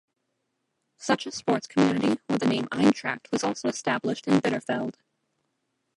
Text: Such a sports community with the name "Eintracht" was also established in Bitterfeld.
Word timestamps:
Such 0.97 1.27
a 1.27 1.31
sports 1.31 1.67
community 1.67 2.19
with 2.27 2.39
the 2.41 2.47
name 2.47 2.65
"Eintracht" 2.69 3.31
was 3.31 3.43
also 3.43 3.67
established 3.67 4.27
in 4.27 4.39
Bitterfeld. 4.41 4.95